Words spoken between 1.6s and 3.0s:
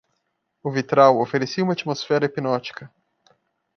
uma atmosfera hipnótica.